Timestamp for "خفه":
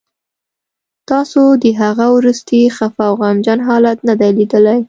2.75-3.03